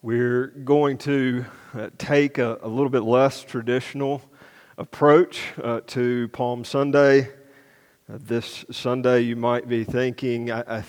[0.00, 1.44] We're going to
[1.74, 4.22] uh, take a, a, little bit less traditional
[4.76, 7.22] approach uh, to Palm Sunday.
[8.08, 10.84] Uh, this Sunday, you might be thinking, I, I,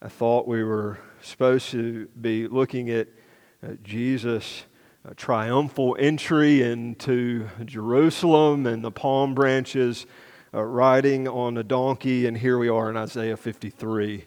[0.00, 3.08] I, thought we were supposed to be looking at
[3.64, 4.62] uh, Jesus'
[5.04, 10.06] uh, triumphal entry into Jerusalem and the palm branches
[10.54, 14.24] uh, riding on a donkey, and here we are in Isaiah 53.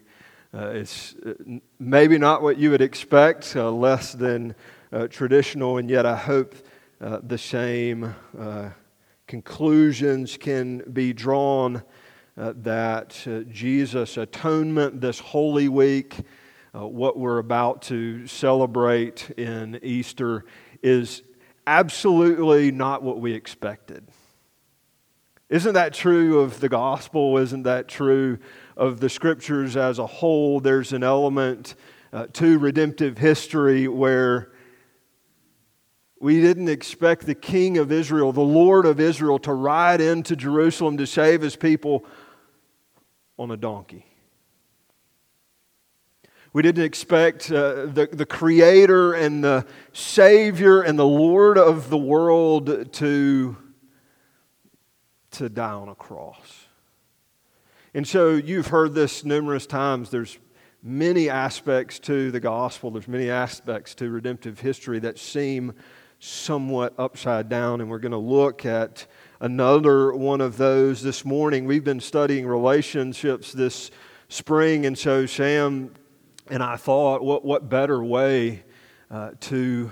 [0.56, 1.34] Uh, it's uh,
[1.80, 4.54] maybe not what you would expect, uh, less than
[4.92, 6.54] uh, traditional, and yet I hope
[7.02, 8.70] uh, the same uh,
[9.26, 11.82] conclusions can be drawn
[12.36, 16.18] that Jesus' atonement this Holy Week,
[16.72, 20.44] what we're about to celebrate in Easter,
[20.82, 21.22] is
[21.68, 24.08] absolutely not what we expected.
[25.50, 27.38] Isn't that true of the gospel?
[27.38, 28.40] Isn't that true
[28.76, 31.76] of the scriptures as a whole, there's an element
[32.12, 34.52] uh, to redemptive history where
[36.20, 40.98] we didn't expect the king of Israel, the Lord of Israel, to ride into Jerusalem
[40.98, 42.06] to save his people
[43.38, 44.06] on a donkey.
[46.54, 51.98] We didn't expect uh, the, the creator and the savior and the Lord of the
[51.98, 53.58] world to,
[55.32, 56.63] to die on a cross.
[57.96, 60.10] And so you've heard this numerous times.
[60.10, 60.40] There's
[60.82, 65.74] many aspects to the gospel, there's many aspects to redemptive history that seem
[66.18, 67.82] somewhat upside down.
[67.82, 69.06] And we're going to look at
[69.40, 71.66] another one of those this morning.
[71.66, 73.92] We've been studying relationships this
[74.28, 75.94] spring, and so Sam
[76.50, 78.64] and I thought, what, what better way
[79.12, 79.92] uh, to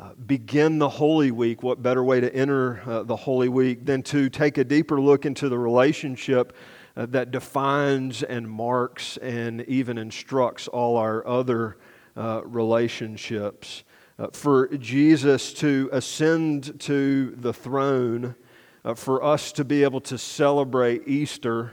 [0.00, 4.02] uh, begin the Holy Week, what better way to enter uh, the Holy Week than
[4.02, 6.56] to take a deeper look into the relationship
[6.96, 11.76] uh, that defines and marks and even instructs all our other
[12.16, 13.84] uh, relationships.
[14.18, 18.34] Uh, for Jesus to ascend to the throne,
[18.82, 21.72] uh, for us to be able to celebrate Easter,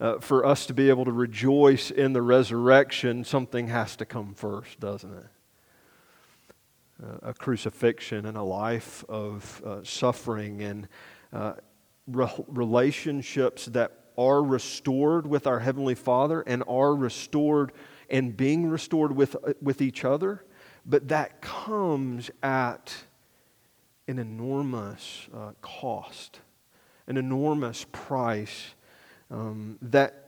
[0.00, 4.34] uh, for us to be able to rejoice in the resurrection, something has to come
[4.34, 5.26] first, doesn't it?
[7.22, 10.88] a crucifixion and a life of suffering and
[12.08, 17.72] re- relationships that are restored with our Heavenly Father and are restored
[18.10, 20.44] and being restored with, with each other,
[20.84, 22.94] but that comes at
[24.08, 26.40] an enormous uh, cost,
[27.06, 28.74] an enormous price
[29.30, 30.24] um, that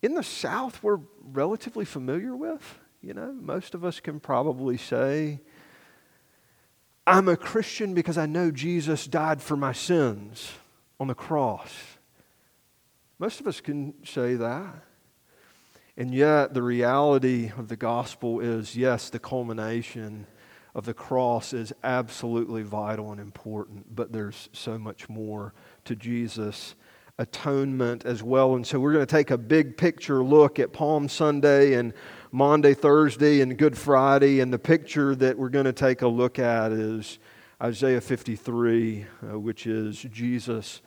[0.00, 2.78] in the South we're relatively familiar with.
[3.02, 5.40] You know, most of us can probably say,
[7.06, 10.52] I'm a Christian because I know Jesus died for my sins
[11.00, 11.72] on the cross.
[13.22, 14.82] Most of us can say that.
[15.96, 20.26] And yet, the reality of the gospel is yes, the culmination
[20.74, 26.74] of the cross is absolutely vital and important, but there's so much more to Jesus'
[27.16, 28.56] atonement as well.
[28.56, 31.92] And so, we're going to take a big picture look at Palm Sunday and
[32.32, 34.40] Maundy, Thursday, and Good Friday.
[34.40, 37.20] And the picture that we're going to take a look at is
[37.62, 40.82] Isaiah 53, uh, which is Jesus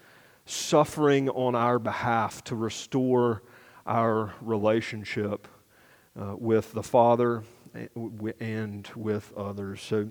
[0.45, 3.41] suffering on our behalf to restore
[3.85, 5.47] our relationship
[6.19, 7.43] uh, with the Father
[8.39, 9.81] and with others.
[9.81, 10.09] So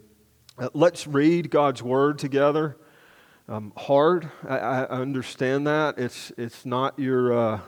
[0.59, 2.77] uh, let's read God's Word together.
[3.49, 5.99] Um, hard, I, I, understand that.
[5.99, 7.61] It's, it's not your, uh,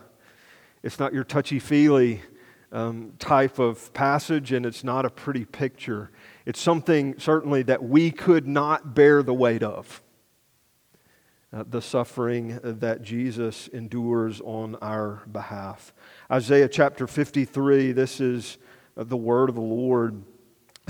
[0.82, 2.22] it's not your touchy feely
[2.72, 6.10] um, type of passage, and it's not a pretty picture.
[6.46, 10.02] It's something certainly that we could not bear the weight of
[11.56, 15.94] uh, the suffering that Jesus endures on our behalf.
[16.30, 18.58] Isaiah chapter 53, this is
[18.94, 20.22] the word of the Lord.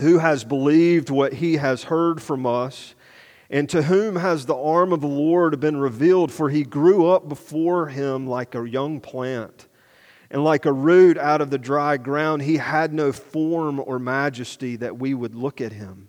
[0.01, 2.97] Who has believed what he has heard from us?
[3.49, 6.33] And to whom has the arm of the Lord been revealed?
[6.33, 9.69] For he grew up before him like a young plant,
[10.33, 12.43] and like a root out of the dry ground.
[12.43, 16.09] He had no form or majesty that we would look at him,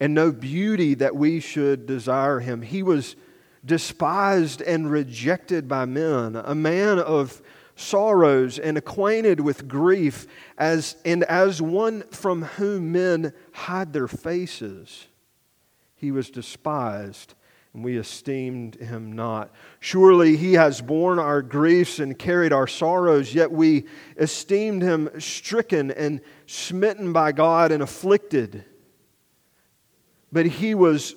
[0.00, 2.62] and no beauty that we should desire him.
[2.62, 3.14] He was
[3.64, 7.42] despised and rejected by men, a man of
[7.76, 10.26] sorrows and acquainted with grief,
[10.58, 15.06] as, and as one from whom men hide their faces.
[15.96, 17.34] He was despised,
[17.72, 19.52] and we esteemed him not.
[19.80, 25.90] Surely he has borne our griefs and carried our sorrows, yet we esteemed him stricken
[25.90, 28.64] and smitten by God and afflicted.
[30.30, 31.16] But he was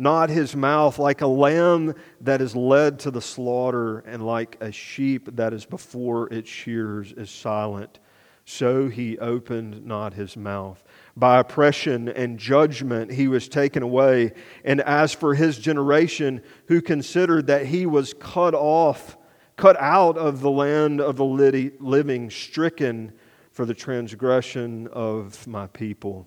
[0.00, 4.72] not his mouth like a lamb that is led to the slaughter, and like a
[4.72, 7.98] sheep that is before its shears is silent.
[8.46, 10.82] So he opened not his mouth.
[11.16, 14.32] By oppression and judgment he was taken away.
[14.64, 19.18] And as for his generation, who considered that he was cut off,
[19.56, 23.12] cut out of the land of the living, stricken
[23.52, 26.26] for the transgression of my people.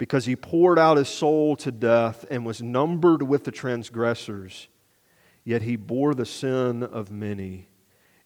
[0.00, 4.68] because he poured out his soul to death and was numbered with the transgressors.
[5.44, 7.68] Yet he bore the sin of many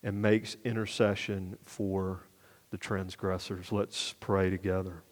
[0.00, 2.28] and makes intercession for
[2.70, 3.72] the transgressors.
[3.72, 5.02] Let's pray together.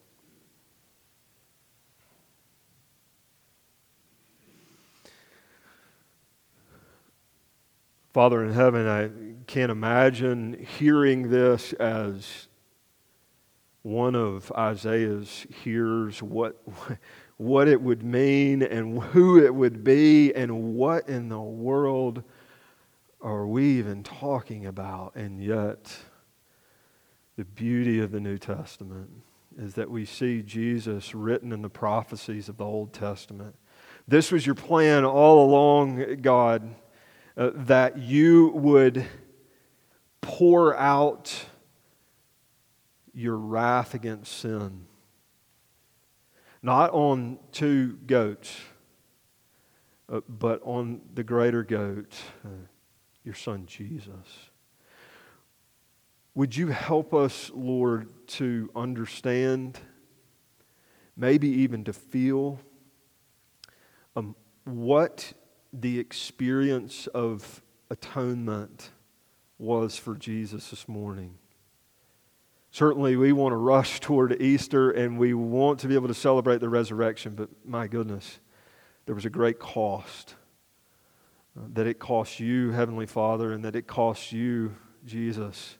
[8.12, 9.11] Father in heaven, I
[9.49, 12.47] can't imagine hearing this as
[13.82, 16.62] one of Isaiah's hears what,
[17.37, 22.23] what it would mean and who it would be and what in the world
[23.20, 25.14] are we even talking about.
[25.17, 25.96] And yet,
[27.37, 29.11] the beauty of the New Testament
[29.58, 33.56] is that we see Jesus written in the prophecies of the Old Testament.
[34.06, 36.75] This was your plan all along, God,
[37.37, 39.06] uh, that you would
[40.20, 41.46] pour out
[43.14, 44.87] your wrath against sin.
[46.62, 48.56] Not on two goats,
[50.09, 52.14] uh, but on the greater goat,
[52.44, 52.49] uh,
[53.25, 54.50] your son Jesus.
[56.35, 59.79] Would you help us, Lord, to understand,
[61.17, 62.58] maybe even to feel
[64.17, 64.35] um,
[64.65, 65.32] what
[65.73, 68.91] the experience of atonement
[69.58, 71.38] was for Jesus this morning?
[72.73, 76.59] Certainly, we want to rush toward Easter and we want to be able to celebrate
[76.59, 78.41] the resurrection, but my goodness,
[79.05, 80.37] there was a great cost.
[81.55, 84.75] Uh, that it cost you, Heavenly Father, and that it cost you,
[85.05, 85.77] Jesus,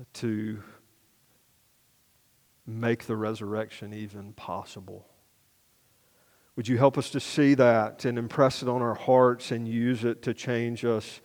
[0.00, 0.62] uh, to
[2.64, 5.08] make the resurrection even possible.
[6.54, 10.04] Would you help us to see that and impress it on our hearts and use
[10.04, 11.20] it to change us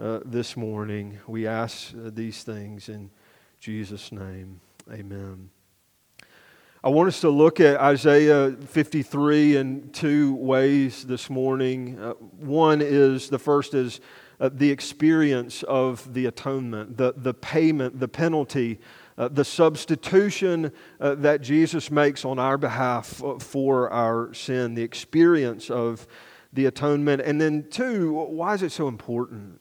[0.00, 1.20] uh, this morning?
[1.28, 3.12] We ask uh, these things in
[3.60, 4.58] Jesus' name,
[4.90, 5.50] amen.
[6.82, 12.00] I want us to look at Isaiah 53 in two ways this morning.
[12.00, 14.00] Uh, one is the first is
[14.40, 18.80] uh, the experience of the atonement, the, the payment, the penalty,
[19.18, 24.82] uh, the substitution uh, that Jesus makes on our behalf uh, for our sin, the
[24.82, 26.06] experience of
[26.54, 27.20] the atonement.
[27.20, 29.60] And then, two, why is it so important?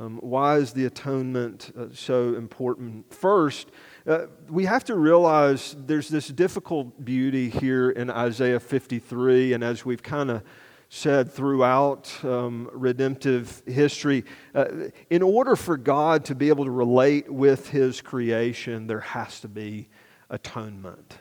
[0.00, 3.12] Um, why is the atonement uh, so important?
[3.12, 3.68] First,
[4.06, 9.84] uh, we have to realize there's this difficult beauty here in Isaiah 53, and as
[9.84, 10.42] we've kind of
[10.88, 14.68] said throughout um, redemptive history, uh,
[15.10, 19.48] in order for God to be able to relate with His creation, there has to
[19.48, 19.90] be
[20.30, 21.18] atonement.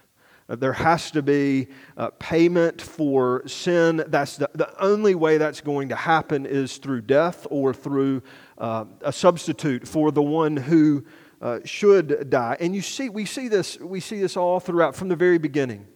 [0.49, 4.03] Uh, there has to be uh, payment for sin.
[4.07, 8.23] That's the, the only way that's going to happen is through death or through
[8.59, 11.05] uh, a substitute for the one who
[11.41, 12.57] uh, should die.
[12.59, 15.87] And you see, we see this, we see this all throughout from the very beginning.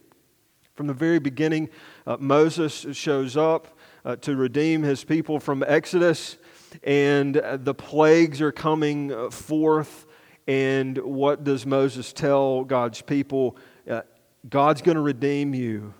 [0.74, 1.68] From the very beginning,
[2.06, 6.36] uh, Moses shows up uh, to redeem his people from Exodus,
[6.82, 10.06] and uh, the plagues are coming uh, forth.
[10.48, 13.56] And what does Moses tell God's people?
[14.48, 15.94] God's going to redeem you.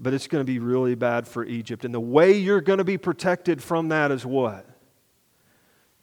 [0.00, 1.84] but it's going to be really bad for Egypt.
[1.84, 4.67] And the way you're going to be protected from that is what?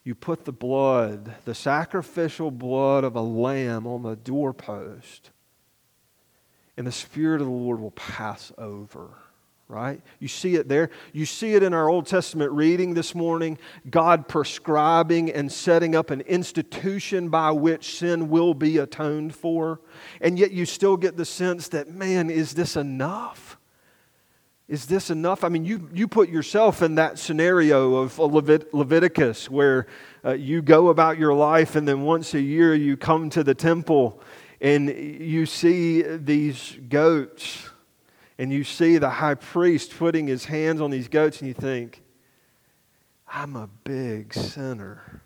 [0.06, 5.32] You put the blood, the sacrificial blood of a lamb on the doorpost,
[6.78, 9.10] and the Spirit of the Lord will pass over
[9.68, 10.02] right?
[10.20, 10.92] You see it there.
[11.12, 13.58] You see it in our Old Testament reading this morning.
[13.90, 19.82] God prescribing and setting up an institution by which sin will be atoned for.
[20.22, 23.45] And yet you still get the sense that, man, is this enough?
[24.68, 25.44] Is this enough?
[25.44, 29.86] I mean, you, you put yourself in that scenario of Levit- Leviticus where
[30.24, 33.54] uh, you go about your life and then once a year you come to the
[33.54, 34.22] temple
[34.60, 37.70] and you see these goats
[38.38, 42.04] and you see the high priest putting his hands on these goats, and you think,
[43.28, 45.22] I'm a big sinner.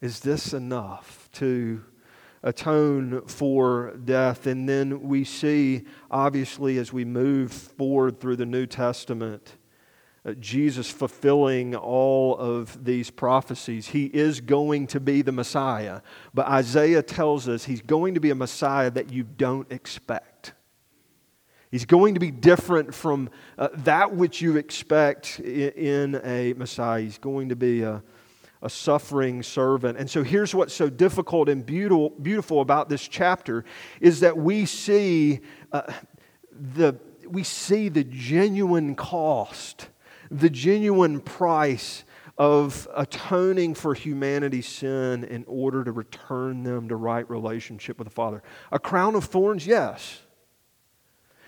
[0.00, 1.84] Is this enough to
[2.42, 4.46] atone for death?
[4.46, 9.56] And then we see, obviously, as we move forward through the New Testament,
[10.24, 13.88] uh, Jesus fulfilling all of these prophecies.
[13.88, 16.00] He is going to be the Messiah.
[16.32, 20.52] But Isaiah tells us he's going to be a Messiah that you don't expect.
[21.72, 27.00] He's going to be different from uh, that which you expect in, in, a Messiah.
[27.00, 28.02] He's going to be a,
[28.62, 29.98] a suffering servant.
[29.98, 33.64] And so here's what's so difficult and beautiful, beautiful about this chapter
[34.00, 35.40] is that we see
[35.72, 35.92] uh,
[36.52, 39.88] the we see the genuine cost,
[40.30, 42.04] the genuine price
[42.36, 48.14] of atoning for humanity's sin in order to return them to right relationship with the
[48.14, 48.42] Father.
[48.70, 50.22] A crown of thorns, yes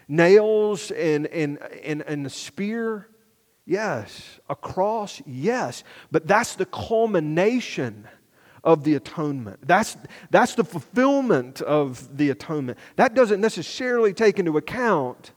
[0.09, 3.09] Nails and, and, and, and a spear?
[3.66, 4.40] Yes.
[4.49, 5.23] A cross?
[5.26, 5.85] Yes.
[6.11, 8.06] But that's the culmination
[8.62, 9.66] of the atonement.
[9.66, 9.97] That's,
[10.30, 12.78] that's the fulfillment of the atonement.
[12.97, 15.33] That doesn't necessarily take into account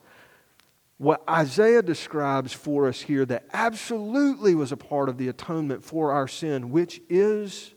[0.97, 6.11] what Isaiah describes for us here that absolutely was a part of the atonement for
[6.11, 7.73] our sin, which is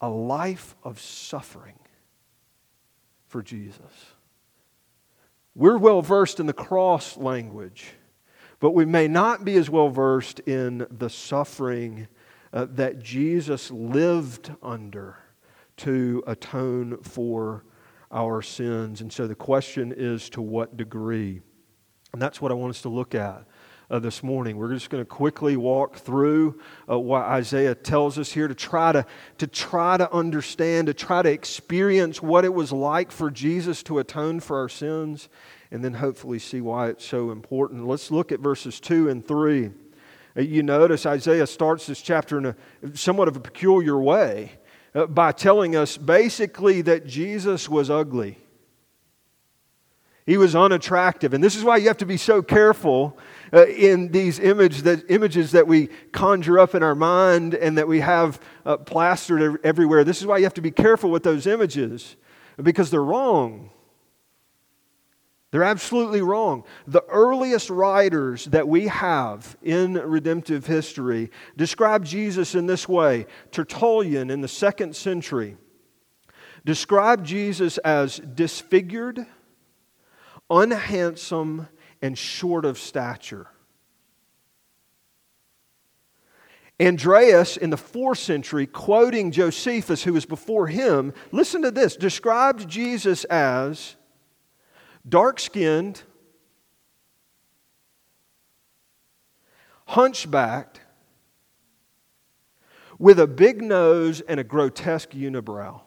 [0.00, 1.78] a life of suffering
[3.26, 3.82] for Jesus.
[5.54, 7.92] We're well versed in the cross language,
[8.60, 12.08] but we may not be as well versed in the suffering
[12.52, 15.18] uh, that Jesus lived under
[15.76, 17.64] to atone for
[18.10, 19.00] our sins.
[19.00, 21.40] And so the question is to what degree?
[22.12, 23.44] And that's what I want us to look at
[23.90, 24.56] uh, this morning.
[24.56, 28.92] We're just going to quickly walk through uh, what Isaiah tells us here to try
[28.92, 29.06] to,
[29.38, 33.98] to try to understand, to try to experience what it was like for Jesus to
[33.98, 35.28] atone for our sins,
[35.70, 37.86] and then hopefully see why it's so important.
[37.86, 39.70] Let's look at verses 2 and 3.
[40.36, 42.56] Uh, you notice Isaiah starts this chapter in a
[42.94, 44.52] somewhat of a peculiar way
[44.94, 48.38] uh, by telling us basically that Jesus was ugly.
[50.28, 51.32] He was unattractive.
[51.32, 53.18] And this is why you have to be so careful
[53.50, 57.88] uh, in these image that, images that we conjure up in our mind and that
[57.88, 60.04] we have uh, plastered everywhere.
[60.04, 62.16] This is why you have to be careful with those images
[62.62, 63.70] because they're wrong.
[65.50, 66.64] They're absolutely wrong.
[66.86, 73.26] The earliest writers that we have in redemptive history describe Jesus in this way.
[73.50, 75.56] Tertullian in the second century
[76.66, 79.24] described Jesus as disfigured,
[80.50, 81.68] unhandsome,
[82.02, 83.46] and short of stature.
[86.80, 92.68] Andreas in the fourth century, quoting Josephus, who was before him, listen to this, described
[92.68, 93.96] Jesus as
[95.08, 96.02] dark skinned,
[99.86, 100.80] hunchbacked,
[102.98, 105.80] with a big nose and a grotesque unibrow.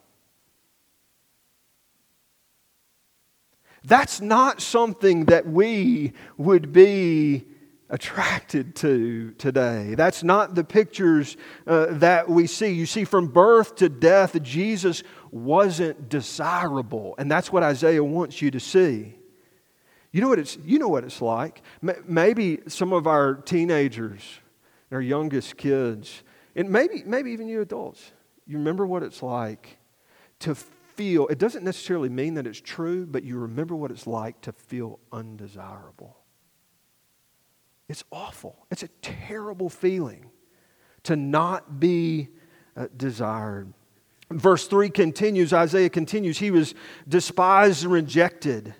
[3.83, 7.45] That's not something that we would be
[7.91, 9.95] attracted to today.
[9.95, 11.35] That's not the pictures
[11.67, 12.71] uh, that we see.
[12.71, 17.15] You see, from birth to death, Jesus wasn't desirable.
[17.17, 19.15] And that's what Isaiah wants you to see.
[20.13, 21.61] You know what it's, you know what it's like.
[21.81, 24.23] Maybe some of our teenagers,
[24.91, 26.23] our youngest kids,
[26.55, 28.11] and maybe, maybe even you adults,
[28.47, 29.77] you remember what it's like
[30.39, 34.39] to feel, it doesn't necessarily mean that it's true, but you remember what it's like
[34.41, 36.20] to feel undesirable.
[37.91, 38.55] It's awful.
[38.71, 40.27] It's a terrible feeling
[41.03, 42.29] to not be
[42.77, 43.73] uh, desired.
[44.29, 46.73] Verse 3 continues, Isaiah continues, he was
[47.05, 48.73] despised and rejected.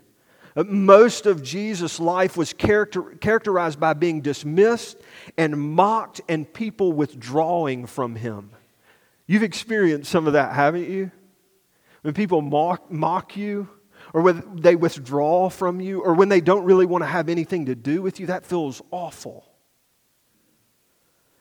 [0.56, 4.96] Uh, most of Jesus' life was character, characterized by being dismissed
[5.38, 8.51] and mocked and people withdrawing from him.
[9.27, 11.12] You've experienced some of that, haven't you?
[12.01, 13.68] When people mock, mock you
[14.13, 17.65] or when they withdraw from you, or when they don't really want to have anything
[17.68, 19.51] to do with you, that feels awful.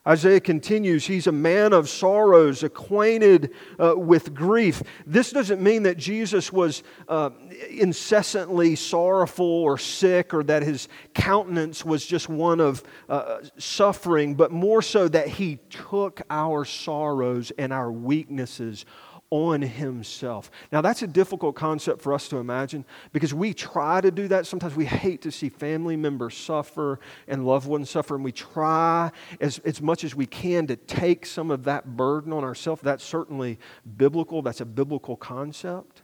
[0.07, 4.81] Isaiah continues, he's a man of sorrows, acquainted uh, with grief.
[5.05, 7.29] This doesn't mean that Jesus was uh,
[7.69, 14.51] incessantly sorrowful or sick or that his countenance was just one of uh, suffering, but
[14.51, 18.85] more so that he took our sorrows and our weaknesses
[19.31, 20.51] on himself.
[20.71, 24.45] Now, that's a difficult concept for us to imagine because we try to do that.
[24.45, 29.09] Sometimes we hate to see family members suffer and loved ones suffer, and we try
[29.39, 32.81] as, as much as we can to take some of that burden on ourselves.
[32.81, 33.57] That's certainly
[33.97, 36.03] biblical, that's a biblical concept.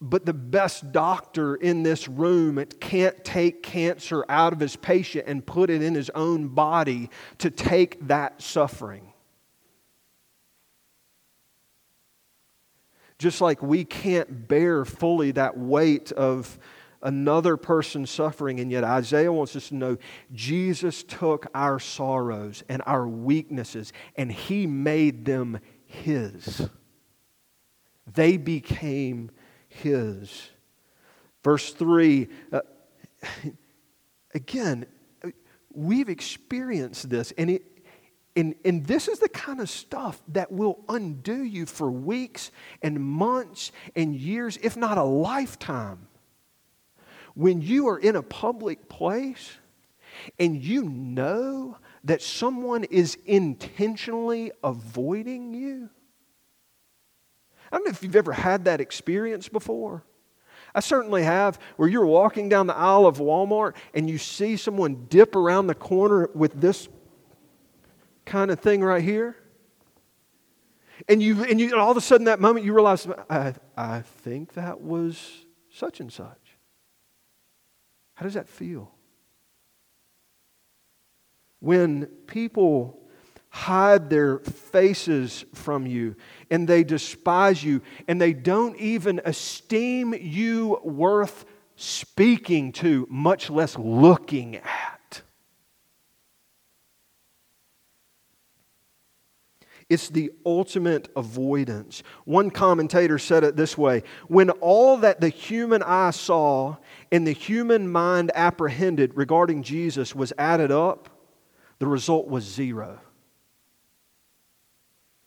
[0.00, 5.24] But the best doctor in this room it can't take cancer out of his patient
[5.26, 9.07] and put it in his own body to take that suffering.
[13.18, 16.58] Just like we can't bear fully that weight of
[17.02, 19.98] another person's suffering, and yet Isaiah wants us to know
[20.32, 26.68] Jesus took our sorrows and our weaknesses and he made them his.
[28.14, 29.30] They became
[29.68, 30.50] his.
[31.42, 32.60] Verse 3 uh,
[34.34, 34.86] again,
[35.72, 37.62] we've experienced this, and it,
[38.38, 43.00] and, and this is the kind of stuff that will undo you for weeks and
[43.00, 46.06] months and years, if not a lifetime.
[47.34, 49.56] When you are in a public place
[50.38, 55.90] and you know that someone is intentionally avoiding you.
[57.72, 60.04] I don't know if you've ever had that experience before.
[60.76, 65.06] I certainly have, where you're walking down the aisle of Walmart and you see someone
[65.08, 66.88] dip around the corner with this
[68.28, 69.34] kind of thing right here.
[71.08, 74.02] And you, and you, and all of a sudden, that moment, you realize, I, I
[74.02, 76.58] think that was such and such.
[78.14, 78.92] How does that feel?
[81.60, 83.00] When people
[83.50, 86.14] hide their faces from you
[86.50, 91.44] and they despise you and they don't even esteem you worth
[91.76, 94.97] speaking to, much less looking at.
[99.88, 102.02] It's the ultimate avoidance.
[102.24, 106.76] One commentator said it this way When all that the human eye saw
[107.10, 111.08] and the human mind apprehended regarding Jesus was added up,
[111.78, 113.00] the result was zero.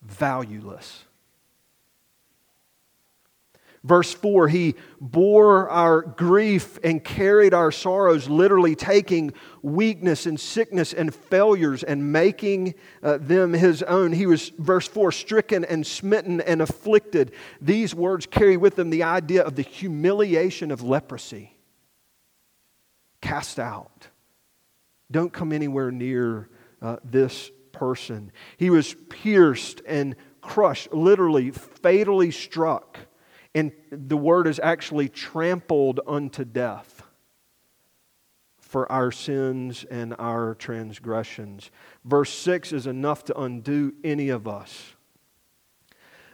[0.04, 1.06] Valueless.
[3.84, 10.94] Verse 4 He bore our grief and carried our sorrows, literally taking weakness and sickness
[10.94, 14.12] and failures and making uh, them His own.
[14.12, 17.32] He was, verse 4, stricken and smitten and afflicted.
[17.60, 21.58] These words carry with them the idea of the humiliation of leprosy.
[23.20, 24.08] Cast out.
[25.10, 26.50] Don't come anywhere near
[26.82, 28.32] uh, this person.
[28.58, 32.98] He was pierced and crushed, literally fatally struck
[33.54, 37.04] and the word is actually trampled unto death
[38.60, 41.72] for our sins and our transgressions.
[42.06, 44.94] Verse 6 is enough to undo any of us.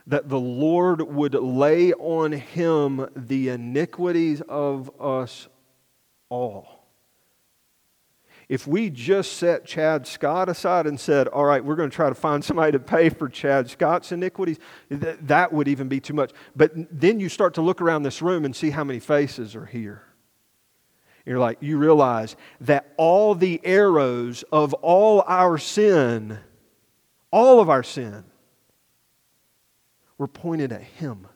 [0.06, 5.48] That the Lord would lay on him the iniquities of us
[6.30, 6.77] all
[8.50, 12.08] if we just set Chad Scott aside and said, all right, we're going to try
[12.08, 14.58] to find somebody to pay for Chad Scott's iniquities,
[14.90, 16.32] th- that would even be too much.
[16.56, 19.66] But then you start to look around this room and see how many faces are
[19.66, 20.04] here.
[21.26, 26.40] You're like, you realize that all the arrows of all our sin,
[27.32, 28.24] all of our sin,
[30.18, 31.28] were pointed at Him.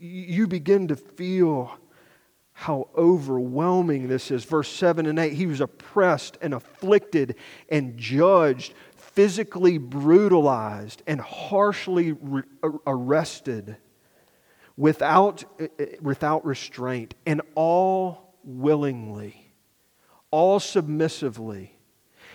[0.00, 1.78] You begin to feel
[2.60, 4.44] how overwhelming this is.
[4.44, 7.36] Verse 7 and 8 He was oppressed and afflicted
[7.70, 12.42] and judged, physically brutalized and harshly re-
[12.86, 13.78] arrested
[14.76, 19.54] without, uh, uh, without restraint, and all willingly,
[20.30, 21.78] all submissively.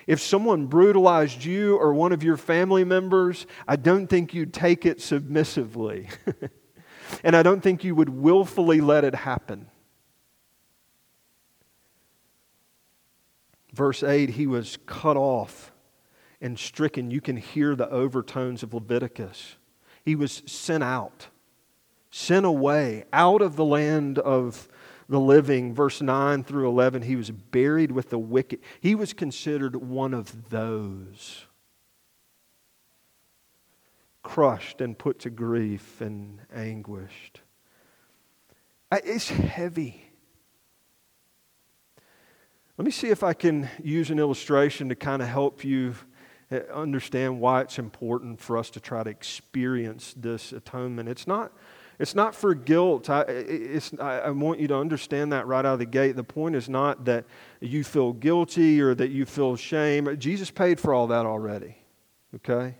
[0.07, 4.87] If someone brutalized you or one of your family members, I don't think you'd take
[4.87, 6.07] it submissively.
[7.23, 9.67] and I don't think you would willfully let it happen.
[13.75, 15.73] Verse 8, he was cut off
[16.39, 17.11] and stricken.
[17.11, 19.57] You can hear the overtones of Leviticus.
[20.03, 21.27] He was sent out,
[22.09, 24.69] sent away, out of the land of
[25.09, 25.73] the living.
[25.73, 28.61] Verse 9 through 11, he was buried with the wicked.
[28.79, 31.45] He was considered one of those.
[34.25, 37.41] crushed and put to grief and anguished.
[38.91, 40.04] It's heavy.
[42.77, 45.95] Let me see if I can use an illustration to kind of help you
[46.51, 51.07] uh, understand why it's important for us to try to experience this atonement.
[51.07, 51.53] It's not,
[51.99, 53.09] it's not for guilt.
[53.09, 56.17] I, it's, I want you to understand that right out of the gate.
[56.17, 57.23] The point is not that
[57.61, 60.13] you feel guilty or that you feel shame.
[60.19, 61.77] Jesus paid for all that already,
[62.35, 62.75] okay?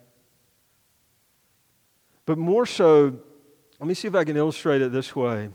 [2.26, 3.18] But more so,
[3.80, 5.52] let me see if I can illustrate it this way.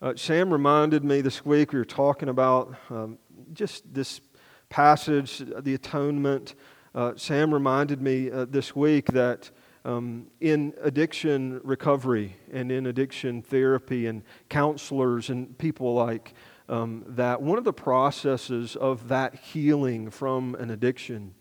[0.00, 3.18] Uh, Sam reminded me this week, we were talking about um,
[3.52, 4.20] just this
[4.68, 6.54] passage, the atonement.
[6.94, 9.50] Uh, Sam reminded me uh, this week that
[9.84, 16.34] um, in addiction recovery and in addiction therapy and counselors and people like
[16.68, 21.34] um, that, one of the processes of that healing from an addiction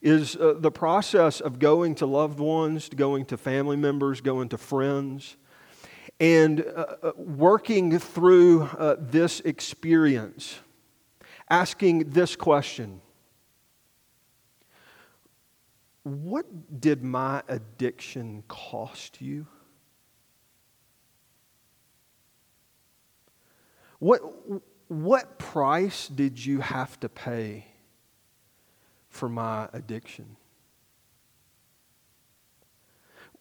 [0.00, 4.58] is uh, the process of going to loved ones, going to family members, going to
[4.58, 5.36] friends,
[6.18, 10.60] and uh, uh, working through uh, this experience,
[11.52, 13.00] asking this question
[16.02, 19.46] What did my addiction cost you?
[24.00, 24.20] What,
[24.88, 27.66] what price did you have to pay
[29.08, 30.36] for my addiction?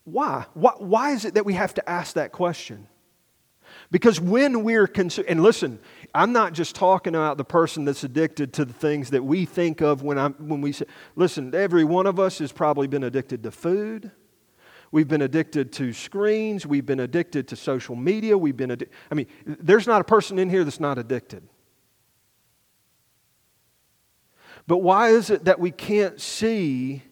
[0.03, 0.45] Why?
[0.53, 0.73] why?
[0.77, 2.87] Why is it that we have to ask that question?
[3.89, 5.79] Because when we're consumed, and listen,
[6.13, 9.81] I'm not just talking about the person that's addicted to the things that we think
[9.81, 13.43] of when, I'm, when we say, listen, every one of us has probably been addicted
[13.43, 14.11] to food.
[14.91, 16.65] We've been addicted to screens.
[16.65, 18.37] We've been addicted to social media.
[18.37, 18.95] We've been addicted.
[19.09, 21.47] I mean, there's not a person in here that's not addicted.
[24.67, 27.03] But why is it that we can't see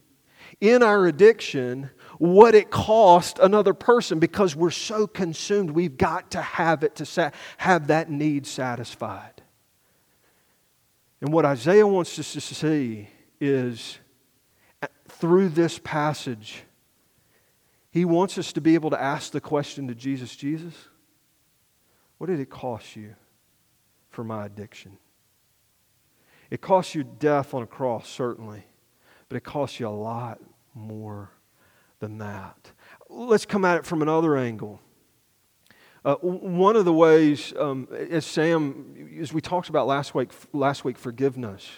[0.61, 1.89] in our addiction
[2.19, 5.71] what it cost another person because we're so consumed.
[5.71, 9.41] We've got to have it to sa- have that need satisfied.
[11.21, 13.99] And what Isaiah wants us to see is
[14.83, 16.63] uh, through this passage,
[17.89, 20.73] he wants us to be able to ask the question to Jesus Jesus,
[22.17, 23.15] what did it cost you
[24.09, 24.97] for my addiction?
[26.49, 28.65] It cost you death on a cross, certainly,
[29.29, 30.41] but it cost you a lot
[30.73, 31.31] more
[31.99, 32.71] than that.
[33.09, 34.79] Let's come at it from another angle.
[36.05, 40.85] Uh, one of the ways, um, as Sam, as we talked about last week, last
[40.85, 41.69] week, forgiveness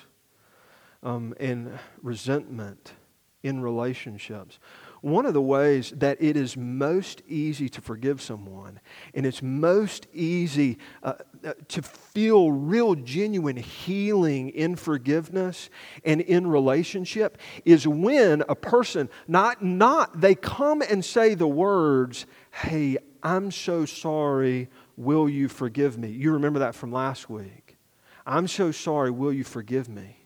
[1.02, 2.94] um, and resentment
[3.42, 4.60] in relationships.
[5.02, 8.80] One of the ways that it is most easy to forgive someone
[9.16, 15.72] and it's most easy uh, uh, to feel real, genuine healing in forgiveness
[16.06, 22.28] and in relationship is when a person, not, not, they come and say the words,
[22.52, 26.10] Hey, I'm so sorry, will you forgive me?
[26.10, 27.78] You remember that from last week.
[28.24, 30.21] I'm so sorry, will you forgive me?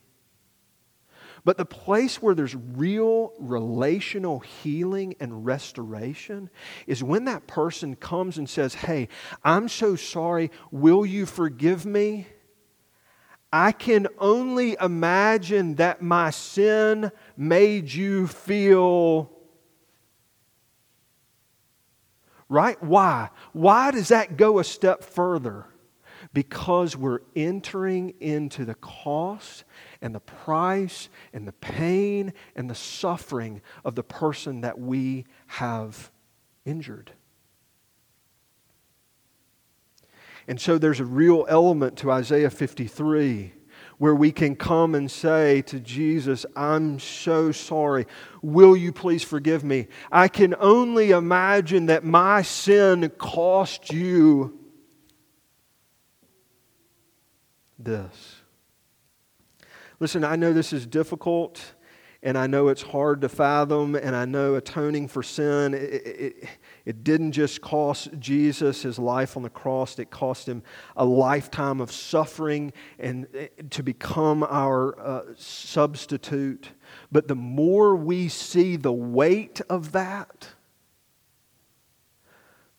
[1.46, 6.50] But the place where there's real relational healing and restoration
[6.88, 9.10] is when that person comes and says, Hey,
[9.44, 10.50] I'm so sorry.
[10.72, 12.26] Will you forgive me?
[13.54, 19.32] I can only imagine that my sin made you feel.
[22.50, 22.82] Right?
[22.82, 23.30] Why?
[23.54, 25.68] Why does that go a step further?
[26.34, 29.64] Because we're entering into the cost
[30.02, 36.12] and the price and the pain and the suffering of the person that we have
[36.66, 37.12] injured.
[40.48, 43.54] And so there's a real element to Isaiah 53
[43.98, 48.06] where we can come and say to Jesus, I'm so sorry.
[48.42, 49.88] Will you please forgive me?
[50.12, 54.60] I can only imagine that my sin cost you
[57.80, 58.35] this.
[60.00, 61.74] Listen, I know this is difficult
[62.26, 66.50] and I know it's hard to fathom, and I know atoning for sin, it, it,
[66.84, 70.64] it, didn't just cost Jesus his life on the cross, it cost him
[70.98, 76.72] a lifetime of suffering and eh, to become our uh, substitute.
[77.12, 80.50] But the more we see the weight of that,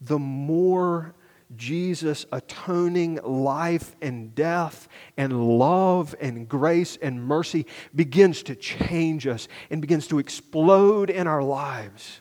[0.01, 1.15] the more
[1.55, 9.47] Jesus' atoning life and death and love and grace and mercy begins to change us
[9.71, 12.21] and begins to explode in our lives.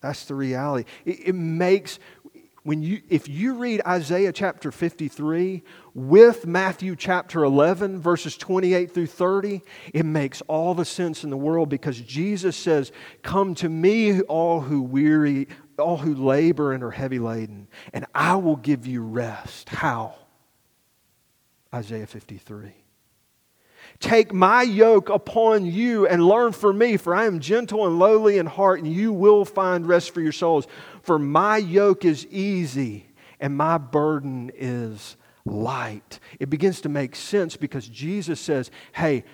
[0.00, 0.88] That's the reality.
[1.04, 1.98] It, it makes,
[2.62, 5.62] when you, if you read Isaiah chapter 53
[5.94, 11.36] with Matthew chapter 11, verses 28 through 30, it makes all the sense in the
[11.36, 15.48] world because Jesus says, Come to me, all who weary,
[15.78, 19.68] all who labor and are heavy laden, and I will give you rest.
[19.68, 20.14] How?
[21.72, 22.74] Isaiah 53.
[23.98, 28.38] Take my yoke upon you and learn from me, for I am gentle and lowly
[28.38, 30.66] in heart, and you will find rest for your souls.
[31.02, 33.06] For my yoke is easy
[33.40, 36.20] and my burden is light.
[36.38, 39.24] It begins to make sense because Jesus says, Hey,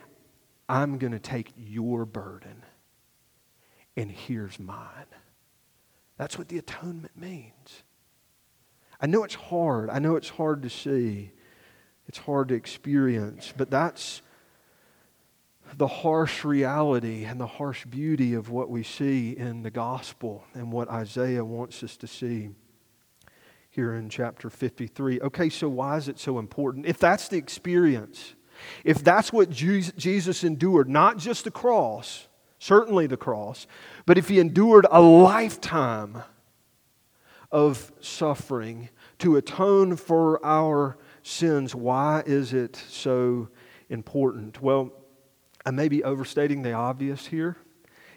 [0.69, 2.65] I'm going to take your burden,
[3.97, 5.07] and here's mine.
[6.19, 7.83] That's what the atonement means.
[9.01, 9.91] I know it's hard.
[9.91, 11.33] I know it's hard to see.
[12.09, 14.23] It's hard to experience, but that's
[15.77, 20.73] the harsh reality and the harsh beauty of what we see in the gospel and
[20.73, 22.51] what Isaiah wants us to see
[23.77, 25.21] here in chapter 53.
[25.21, 26.87] Okay, so why is it so important?
[26.87, 28.35] If that's the experience,
[28.85, 32.27] if that's what Jesus endured, not just the cross,
[32.59, 33.67] certainly the cross,
[34.07, 36.23] but if he endured a lifetime
[37.53, 43.49] of suffering to atone for our sins, why is it so
[43.91, 44.63] important?
[44.63, 44.91] Well,
[45.67, 47.59] I may be overstating the obvious here.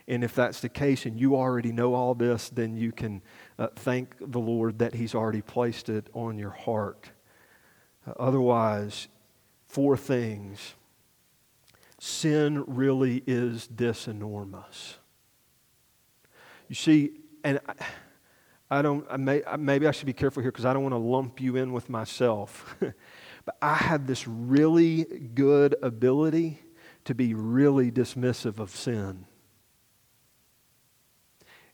[0.07, 3.21] And if that's the case and you already know all this, then you can
[3.59, 7.11] uh, thank the Lord that He's already placed it on your heart.
[8.07, 9.09] Uh, otherwise,
[9.67, 10.75] four things.
[11.99, 14.97] Sin really is this enormous.
[16.69, 17.11] You see,
[17.43, 17.73] and I,
[18.71, 20.99] I don't, I may, maybe I should be careful here because I don't want to
[20.99, 22.77] lump you in with myself.
[23.45, 26.61] but I have this really good ability
[27.03, 29.25] to be really dismissive of sin,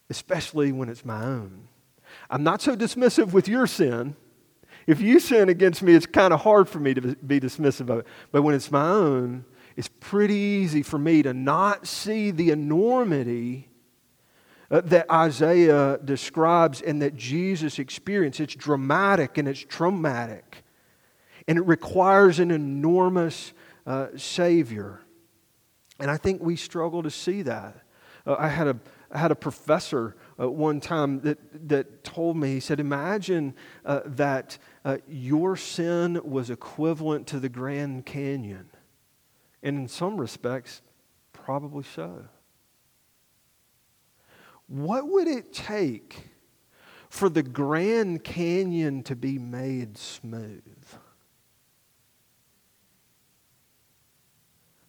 [0.10, 1.68] especially when it's my own.
[2.30, 4.16] I'm not so dismissive with your sin.
[4.88, 8.00] If you sin against me, it's kind of hard for me to be dismissive of
[8.00, 8.08] it.
[8.32, 13.70] But when it's my own, it's pretty easy for me to not see the enormity
[14.72, 18.40] uh, that Isaiah describes and that Jesus experienced.
[18.40, 20.64] It's dramatic and it's traumatic.
[21.48, 23.54] And it requires an enormous
[23.86, 25.02] uh, Savior.
[26.00, 27.76] And I think we struggle to see that.
[28.26, 28.80] Uh, I, had a,
[29.12, 33.54] I had a professor uh, one time that, that told me, he said, Imagine
[33.86, 38.70] uh, that uh, your sin was equivalent to the Grand Canyon.
[39.64, 40.82] And in some respects,
[41.32, 42.26] probably so.
[44.68, 46.30] What would it take
[47.10, 50.62] for the Grand Canyon to be made smooth?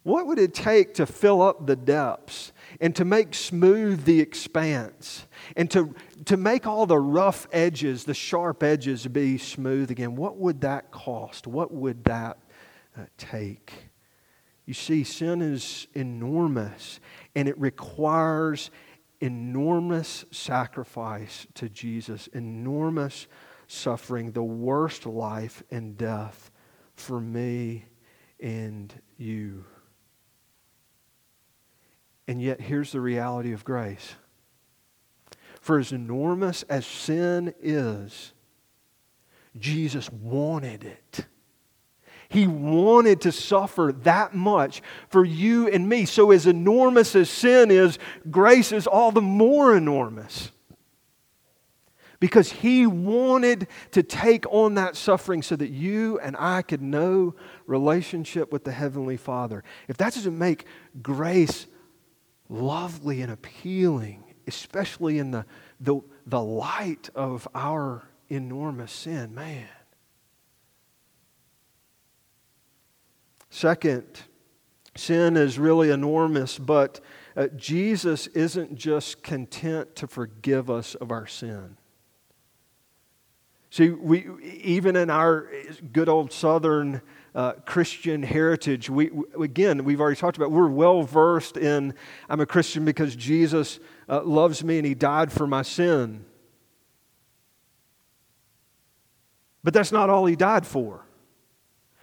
[0.07, 5.25] What would it take to fill up the depths and to make smooth the expanse
[5.57, 5.93] and to,
[6.23, 10.15] to make all the rough edges, the sharp edges be smooth again?
[10.15, 11.45] What would that cost?
[11.45, 12.37] What would that
[12.97, 13.73] uh, take?
[14.65, 17.01] You see, sin is enormous
[17.35, 18.71] and it requires
[19.19, 23.27] enormous sacrifice to Jesus, enormous
[23.67, 26.49] suffering, the worst life and death
[26.95, 27.83] for me
[28.39, 29.65] and you.
[32.27, 34.15] And yet, here's the reality of grace.
[35.61, 38.33] For as enormous as sin is,
[39.57, 41.25] Jesus wanted it.
[42.29, 46.05] He wanted to suffer that much for you and me.
[46.05, 47.97] So, as enormous as sin is,
[48.29, 50.51] grace is all the more enormous.
[52.19, 57.35] Because He wanted to take on that suffering so that you and I could know
[57.65, 59.63] relationship with the Heavenly Father.
[59.87, 60.65] If that doesn't make
[61.01, 61.67] grace
[62.49, 65.45] lovely and appealing, especially in the,
[65.79, 69.33] the, the light of our enormous sin.
[69.33, 69.67] Man.
[73.49, 74.05] Second,
[74.95, 76.99] sin is really enormous, but
[77.35, 81.77] uh, Jesus isn't just content to forgive us of our sin.
[83.69, 85.49] See, we, even in our
[85.91, 87.01] good old Southern
[87.37, 88.89] uh, Christian heritage.
[88.89, 91.93] We, again, we've already talked about, we're well versed in
[92.27, 96.25] I'm a Christian because Jesus uh, loves me and he died for my sin.
[99.63, 101.05] But that's not all he died for.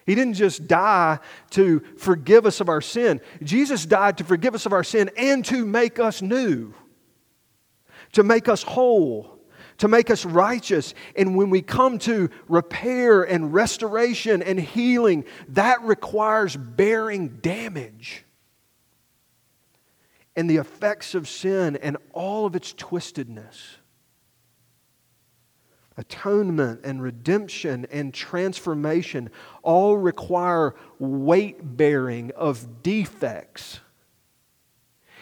[0.07, 1.19] He didn't just die
[1.51, 3.21] to forgive us of our sin.
[3.43, 6.75] Jesus died to forgive us of our sin and to make us new,
[8.13, 9.34] to make us whole
[9.79, 10.95] to make us righteous.
[11.17, 18.25] And when we come to repair and restoration and healing, that requires bearing damage.
[20.37, 23.77] And the effects of sin and all of its twistedness.
[25.97, 29.31] atonement and redemption and transformation
[29.63, 33.79] all require weight bearing of defects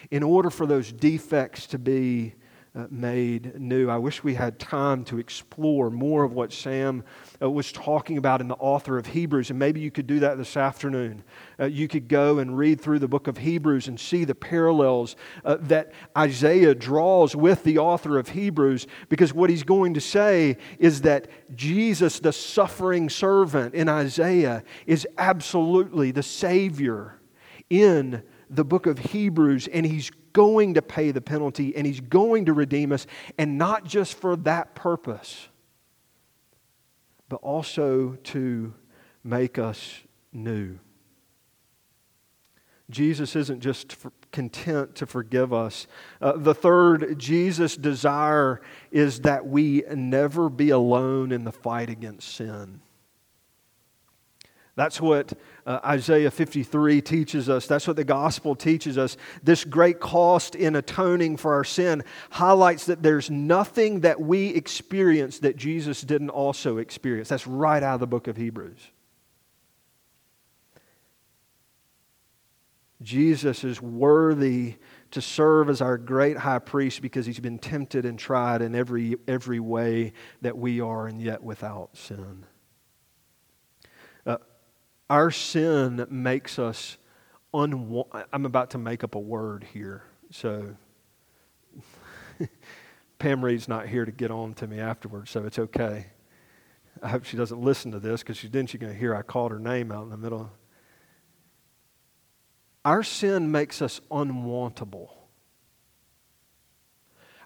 [0.09, 2.33] in order for those defects to be
[2.75, 3.87] uh, made new.
[3.87, 7.03] I wish we had time to explore more of what Sam
[7.39, 10.37] uh, was talking about in the author of Hebrews, and maybe you could do that
[10.37, 11.23] this afternoon.
[11.59, 15.15] Uh, you could go and read through the book of Hebrews and see the parallels
[15.45, 20.57] uh, that Isaiah draws with the author of Hebrews, because what he's going to say
[20.79, 27.19] is that Jesus, the suffering servant in Isaiah, is absolutely the Savior
[27.69, 32.45] in the book of Hebrews, and he's going to pay the penalty and he's going
[32.45, 35.47] to redeem us, and not just for that purpose,
[37.29, 38.73] but also to
[39.23, 40.77] make us new.
[42.89, 43.95] Jesus isn't just
[44.31, 45.87] content to forgive us.
[46.21, 52.35] Uh, the third, Jesus' desire is that we never be alone in the fight against
[52.35, 52.81] sin.
[54.75, 55.33] That's what
[55.67, 57.67] uh, Isaiah 53 teaches us.
[57.67, 59.17] That's what the gospel teaches us.
[59.43, 65.39] This great cost in atoning for our sin highlights that there's nothing that we experience
[65.39, 67.29] that Jesus didn't also experience.
[67.29, 68.79] That's right out of the book of Hebrews.
[73.03, 74.77] Jesus is worthy
[75.11, 79.17] to serve as our great high priest because he's been tempted and tried in every,
[79.27, 82.45] every way that we are, and yet without sin.
[85.09, 86.97] Our sin makes us
[87.53, 88.25] unwanted.
[88.31, 90.75] I'm about to make up a word here, so
[93.19, 96.07] Pam Reed's not here to get on to me afterwards, so it's okay.
[97.01, 99.51] I hope she doesn't listen to this because then she's going to hear I called
[99.51, 100.51] her name out in the middle.
[102.85, 105.09] Our sin makes us unwantable.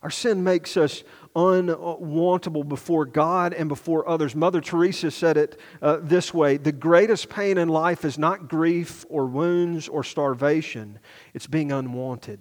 [0.04, 1.04] Our sin makes us
[1.36, 4.36] unwantable before God and before others.
[4.36, 9.06] Mother Teresa said it uh, this way The greatest pain in life is not grief
[9.10, 11.00] or wounds or starvation,
[11.34, 12.40] it's being unwanted.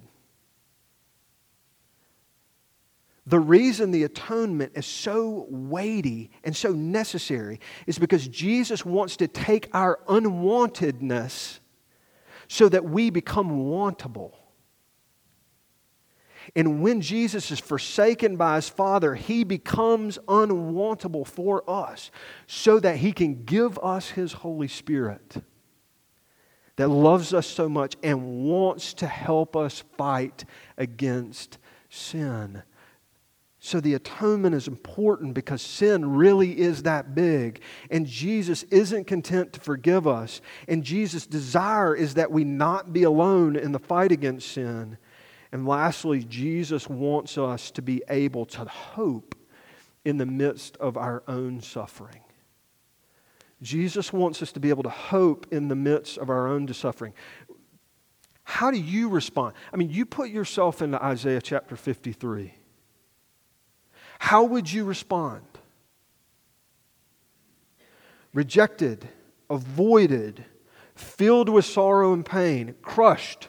[3.29, 9.27] The reason the atonement is so weighty and so necessary is because Jesus wants to
[9.27, 11.59] take our unwantedness
[12.47, 14.35] so that we become wantable.
[16.55, 22.11] And when Jesus is forsaken by his Father, he becomes unwantable for us
[22.47, 25.43] so that he can give us his Holy Spirit
[26.77, 30.45] that loves us so much and wants to help us fight
[30.77, 32.63] against sin.
[33.59, 37.63] So the atonement is important because sin really is that big.
[37.91, 40.41] And Jesus isn't content to forgive us.
[40.69, 44.99] And Jesus' desire is that we not be alone in the fight against sin.
[45.57, 49.35] And lastly, Jesus wants us to be able to hope
[50.05, 52.21] in the midst of our own suffering.
[53.63, 57.15] Jesus wants us to be able to hope in the midst of our own suffering.
[58.45, 59.55] How do you respond?
[59.73, 62.53] I mean, you put yourself into Isaiah chapter 53.
[64.19, 65.47] How would you respond?
[68.35, 69.09] Rejected,
[69.49, 70.45] avoided,
[70.95, 73.49] filled with sorrow and pain, crushed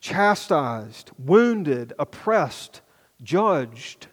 [0.00, 2.80] chastised, wounded, oppressed,
[3.22, 4.06] judged.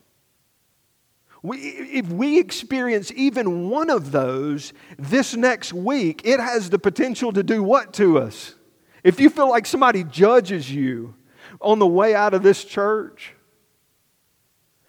[1.41, 7.31] We, if we experience even one of those this next week, it has the potential
[7.33, 8.55] to do what to us?
[9.03, 11.13] If you feel like somebody judges you
[11.61, 13.35] on the way out of this church,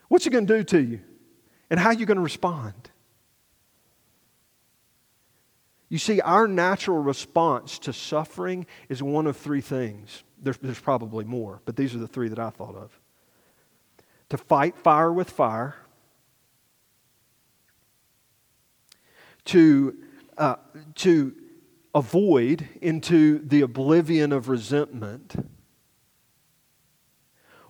[0.09, 1.01] what's it going to do to you?
[1.69, 2.91] And how are you going to respond?
[5.89, 11.25] You see, our natural response to suffering is one of three things there's, there's probably
[11.25, 12.99] more, but these are the three that I thought of.
[14.31, 15.77] To fight fire with fire,
[19.47, 19.97] to,
[20.37, 20.57] uh,
[20.97, 21.35] to
[21.95, 25.37] avoid into the oblivion of resentment,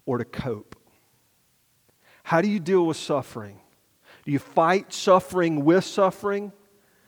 [0.06, 0.76] or to cope.
[2.22, 3.60] How do you deal with suffering?
[4.24, 6.52] Do you fight suffering with suffering?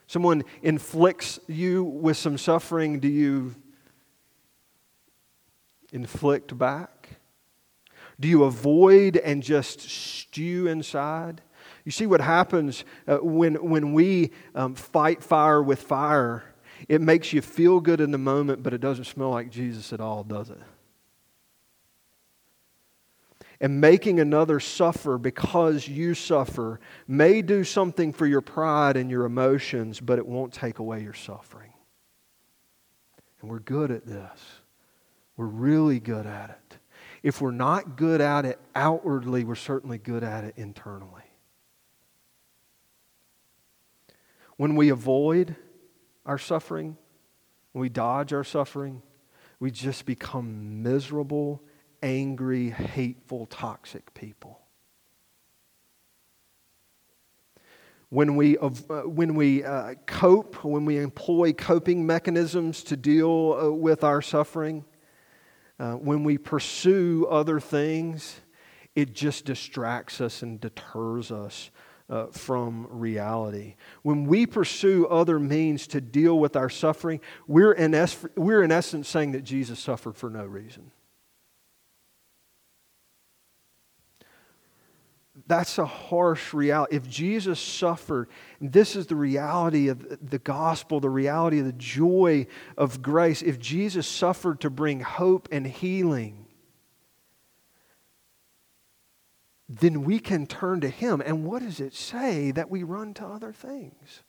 [0.07, 3.01] Someone inflicts you with some suffering.
[3.01, 3.55] Do you
[5.93, 7.19] inflict back?
[8.21, 11.41] Do you avoid and just stew inside?
[11.85, 16.45] You see what happens uh, when, when we um, fight fire with fire.
[16.89, 20.01] It makes you feel good in the moment, but it doesn't smell like Jesus at
[20.01, 20.59] all, does it?
[23.61, 26.79] And making another suffer because you suffer
[27.09, 31.15] may do something for your pride and your emotions, but it won't take away your
[31.15, 31.73] suffering.
[33.41, 34.58] And we're good at this.
[35.39, 36.79] We're really good at it.
[37.23, 41.23] If we're not good at it outwardly, we're certainly good at it internally.
[44.59, 45.57] when we avoid
[46.27, 46.99] our suffering,
[47.73, 49.03] when we dodge our suffering,
[49.61, 51.63] we just become miserable,
[52.03, 54.61] angry, hateful, toxic people.
[58.11, 63.71] When we, uh, when we uh, cope, when we employ coping mechanisms to deal uh,
[63.71, 64.85] with our suffering,
[65.79, 68.41] uh, when we pursue other things,
[68.95, 71.71] it just distracts us and deters us
[72.11, 73.77] uh, from reality.
[74.03, 78.73] When we pursue other means to deal with our suffering, we're in, es- we're in
[78.73, 80.91] essence saying that Jesus suffered for no reason.
[85.49, 86.95] That's a harsh reality.
[86.95, 88.29] If Jesus suffered,
[88.61, 92.47] this is the reality of the gospel, the reality of the joy
[92.77, 93.41] of grace.
[93.41, 96.45] If Jesus suffered to bring hope and healing,
[99.71, 101.23] then we can turn to Him.
[101.25, 104.23] And what does it say that we run to other things?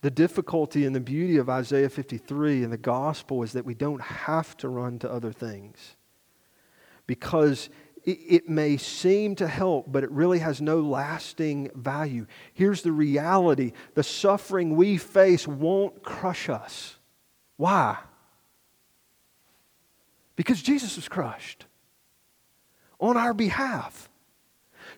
[0.00, 4.02] The difficulty and the beauty of Isaiah 53 and the gospel is that we don't
[4.02, 5.94] have to run to other things
[7.12, 7.68] because
[8.04, 12.26] it, may seem to help, but it really has no lasting value.
[12.54, 16.96] Here's the reality the suffering we face won't crush us.
[17.58, 17.98] Why?
[20.36, 21.66] Because Jesus was crushed
[22.98, 24.08] on our behalf.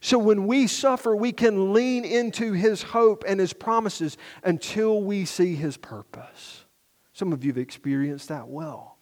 [0.00, 5.24] So when we suffer, we can lean into his hope and his promises until we
[5.24, 6.64] see his purpose.
[7.12, 8.94] Some of you have experienced that well.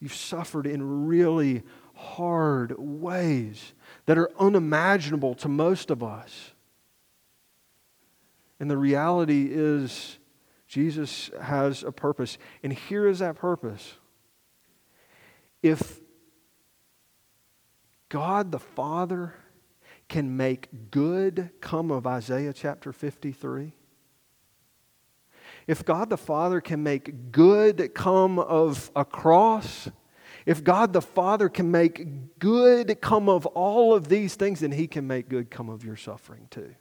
[0.00, 1.62] You've suffered in really
[1.96, 3.72] hard ways
[4.04, 6.52] that are unimaginable to most of us.
[8.60, 10.18] And the reality is,
[10.68, 12.38] Jesus has a purpose.
[12.62, 13.94] And here is that purpose
[15.62, 16.00] if
[18.08, 19.34] God the Father
[20.08, 23.72] can make good come of Isaiah chapter 53,
[25.66, 29.88] if God the Father can make good come of a cross,
[30.46, 34.86] if God the Father can make good come of all of these things, then He
[34.86, 36.74] can make good come of your suffering too.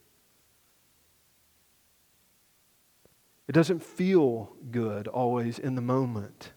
[3.47, 6.51] It doesn't feel good always in the moment.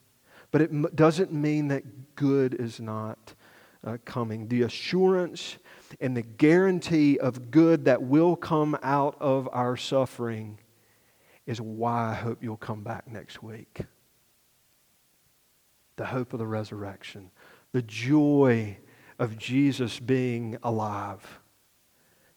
[0.50, 3.34] But it doesn't mean that good is not
[3.84, 4.48] uh, coming.
[4.48, 5.58] The assurance
[6.00, 10.58] and the guarantee of good that will come out of our suffering
[11.46, 13.80] is why I hope you'll come back next week.
[15.98, 17.30] The hope of the resurrection,
[17.72, 18.78] the joy
[19.18, 21.40] of Jesus being alive.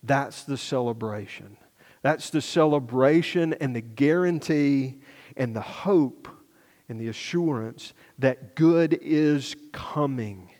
[0.03, 1.57] That's the celebration.
[2.01, 4.99] That's the celebration and the guarantee
[5.37, 6.27] and the hope
[6.89, 10.51] and the assurance that good is coming.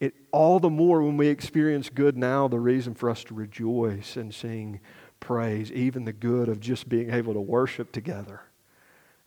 [0.00, 4.16] It, all the more when we experience good now, the reason for us to rejoice
[4.16, 4.80] and sing
[5.20, 8.42] praise, even the good of just being able to worship together,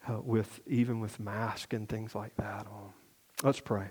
[0.10, 2.94] uh, with even with mask and things like that on.
[3.44, 3.88] Let's pray.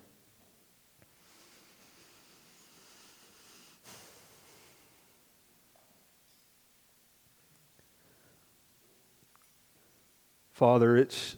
[10.52, 11.36] Father, it's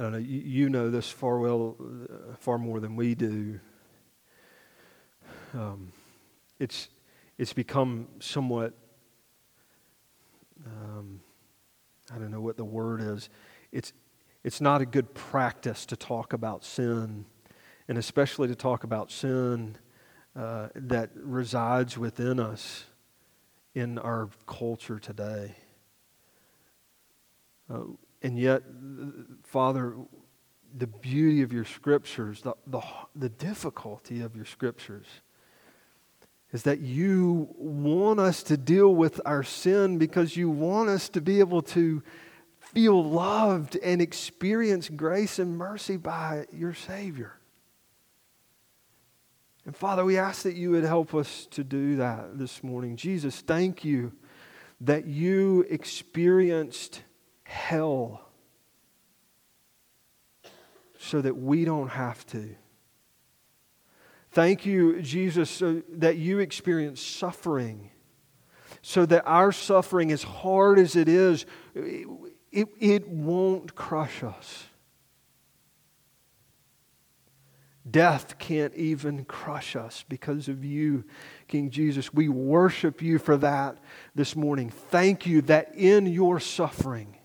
[0.00, 3.60] I don't know, you, you know this far well, uh, far more than we do.
[5.52, 5.92] Um,
[6.58, 6.88] it's,
[7.36, 8.72] it's become somewhat,
[10.64, 11.20] um,
[12.12, 13.28] I don't know what the word is.
[13.72, 13.92] It's,
[14.42, 17.24] it's not a good practice to talk about sin,
[17.88, 19.76] and especially to talk about sin
[20.34, 22.84] uh, that resides within us
[23.74, 25.54] in our culture today.
[27.72, 27.82] Uh,
[28.22, 28.62] and yet,
[29.44, 29.96] Father,
[30.76, 32.82] the beauty of your scriptures, the, the,
[33.14, 35.06] the difficulty of your scriptures,
[36.52, 41.20] is that you want us to deal with our sin because you want us to
[41.20, 42.02] be able to
[42.58, 47.34] feel loved and experience grace and mercy by your Savior.
[49.64, 52.96] And Father, we ask that you would help us to do that this morning.
[52.96, 54.12] Jesus, thank you
[54.80, 57.02] that you experienced
[57.42, 58.22] hell
[60.98, 62.56] so that we don't have to.
[64.32, 67.90] Thank you, Jesus, so that you experience suffering,
[68.80, 74.64] so that our suffering, as hard as it is, it, it won't crush us.
[77.90, 81.04] Death can't even crush us because of you,
[81.48, 82.14] King Jesus.
[82.14, 83.78] We worship you for that
[84.14, 84.70] this morning.
[84.70, 87.16] Thank you that in your suffering,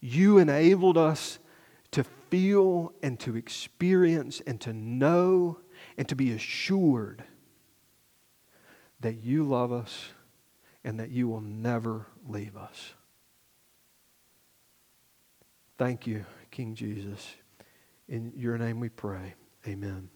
[0.00, 1.38] you enabled us
[1.92, 5.60] to feel and to experience and to know
[5.96, 7.24] and to be assured
[9.00, 10.10] that you love us
[10.82, 12.94] and that you will never leave us.
[15.78, 17.34] Thank you, King Jesus.
[18.08, 19.34] In your name we pray.
[19.66, 20.13] Amen.